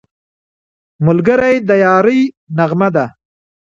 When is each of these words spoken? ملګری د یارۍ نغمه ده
ملګری 1.05 1.55
د 1.67 1.69
یارۍ 1.83 2.19
نغمه 2.57 2.89
ده 2.95 3.05